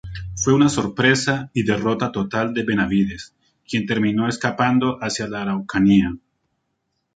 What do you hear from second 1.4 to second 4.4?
y derrota total de Benavides, quien terminó